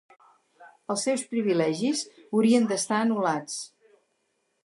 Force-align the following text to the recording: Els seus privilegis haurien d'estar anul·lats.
Els 0.93 1.03
seus 1.07 1.25
privilegis 1.33 2.01
haurien 2.37 2.67
d'estar 2.71 2.99
anul·lats. 3.01 3.61